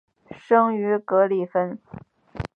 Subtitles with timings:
[0.39, 1.77] 生于格里芬。